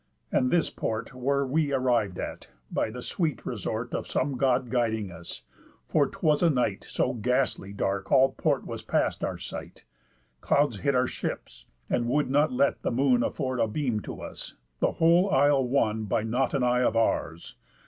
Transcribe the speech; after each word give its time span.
And 0.31 0.49
this 0.49 0.71
port 0.71 1.13
Were 1.13 1.45
we 1.45 1.67
arriv'd 1.71 2.17
at, 2.17 2.47
by 2.71 2.89
the 2.89 3.03
sweet 3.03 3.45
resort 3.45 3.93
Of 3.93 4.07
some 4.07 4.35
God 4.35 4.71
guiding 4.71 5.11
us, 5.11 5.43
for 5.85 6.07
'twas 6.07 6.41
a 6.41 6.49
night 6.49 6.83
So 6.89 7.13
ghastly 7.13 7.71
dark 7.71 8.11
all 8.11 8.31
port 8.31 8.65
was 8.65 8.81
past 8.81 9.23
our 9.23 9.37
sight, 9.37 9.85
Clouds 10.39 10.79
hid 10.79 10.95
our 10.95 11.05
ships, 11.05 11.65
and 11.87 12.07
would 12.07 12.31
not 12.31 12.51
let 12.51 12.81
the 12.81 12.89
moon 12.89 13.21
Afford 13.21 13.59
a 13.59 13.67
beam 13.67 13.99
to 13.99 14.21
us, 14.23 14.55
the 14.79 14.93
whole 14.93 15.29
isle 15.29 15.67
won 15.67 16.05
By 16.05 16.23
not 16.23 16.55
an 16.55 16.63
eye 16.63 16.81
of 16.81 16.95
ours. 16.95 17.55